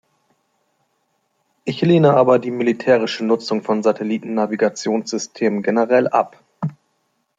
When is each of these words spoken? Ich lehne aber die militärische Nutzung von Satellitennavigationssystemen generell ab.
Ich 1.63 1.81
lehne 1.81 2.15
aber 2.15 2.39
die 2.39 2.49
militärische 2.49 3.23
Nutzung 3.23 3.61
von 3.61 3.83
Satellitennavigationssystemen 3.83 5.61
generell 5.61 6.07
ab. 6.07 6.43